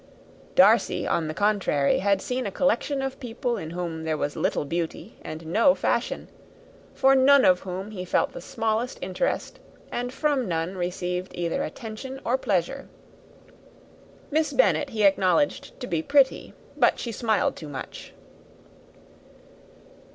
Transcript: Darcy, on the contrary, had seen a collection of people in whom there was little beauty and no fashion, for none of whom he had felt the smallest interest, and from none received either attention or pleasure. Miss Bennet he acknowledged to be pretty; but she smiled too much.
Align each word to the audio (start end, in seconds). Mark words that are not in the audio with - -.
Darcy, 0.55 1.05
on 1.05 1.27
the 1.27 1.33
contrary, 1.35 1.99
had 1.99 2.23
seen 2.23 2.47
a 2.47 2.51
collection 2.51 3.03
of 3.03 3.19
people 3.19 3.55
in 3.55 3.69
whom 3.69 4.03
there 4.03 4.17
was 4.17 4.35
little 4.35 4.65
beauty 4.65 5.19
and 5.21 5.45
no 5.45 5.75
fashion, 5.75 6.27
for 6.95 7.13
none 7.13 7.45
of 7.45 7.59
whom 7.59 7.91
he 7.91 7.99
had 7.99 8.09
felt 8.09 8.31
the 8.31 8.41
smallest 8.41 8.97
interest, 9.03 9.59
and 9.91 10.11
from 10.11 10.47
none 10.47 10.75
received 10.75 11.35
either 11.35 11.63
attention 11.63 12.19
or 12.25 12.35
pleasure. 12.35 12.87
Miss 14.31 14.53
Bennet 14.53 14.89
he 14.89 15.03
acknowledged 15.03 15.79
to 15.79 15.85
be 15.85 16.01
pretty; 16.01 16.55
but 16.75 16.97
she 16.97 17.11
smiled 17.11 17.55
too 17.55 17.69
much. 17.69 18.11